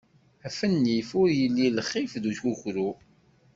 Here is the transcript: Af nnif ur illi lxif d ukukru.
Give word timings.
Af 0.47 0.59
nnif 0.71 1.09
ur 1.21 1.29
illi 1.43 1.67
lxif 1.77 2.11
d 2.23 2.25
ukukru. 2.31 2.89